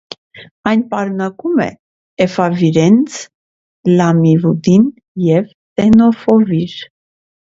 Այն 0.69 0.79
պարունակում 0.93 1.59
է 1.65 1.67
էֆավիրենց, 2.25 3.19
լամիվուդին 3.99 4.89
և 5.29 5.47
տենոֆովիր։ 5.81 6.77